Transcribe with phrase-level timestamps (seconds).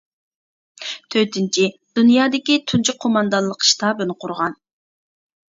[1.15, 1.65] تۆتىنچى،
[1.99, 4.59] دۇنيادىكى تۇنجى قوماندانلىق ئىشتابىنى قۇرغان.